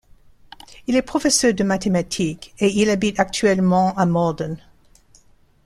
[0.87, 4.57] Il est professeur de mathématiques et il habite actuellement à Malden.